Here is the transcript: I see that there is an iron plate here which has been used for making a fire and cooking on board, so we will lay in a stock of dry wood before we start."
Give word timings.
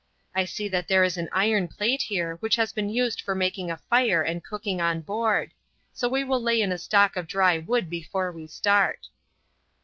I 0.33 0.45
see 0.45 0.67
that 0.67 0.87
there 0.87 1.03
is 1.03 1.15
an 1.17 1.29
iron 1.31 1.67
plate 1.67 2.01
here 2.01 2.37
which 2.37 2.55
has 2.55 2.73
been 2.73 2.89
used 2.89 3.21
for 3.21 3.35
making 3.35 3.69
a 3.69 3.77
fire 3.87 4.23
and 4.23 4.43
cooking 4.43 4.81
on 4.81 5.01
board, 5.01 5.51
so 5.93 6.09
we 6.09 6.23
will 6.23 6.41
lay 6.41 6.59
in 6.59 6.71
a 6.71 6.79
stock 6.79 7.15
of 7.15 7.27
dry 7.27 7.59
wood 7.59 7.87
before 7.87 8.31
we 8.31 8.47
start." 8.47 9.09